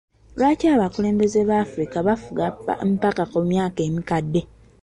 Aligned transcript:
Lwaki 0.37 0.65
abakulembeze 0.75 1.39
ba 1.49 1.55
Africa 1.65 1.97
bafuga 2.07 2.43
mpaka 2.93 3.23
ku 3.31 3.39
myaka 3.49 3.79
emikadde? 3.87 4.41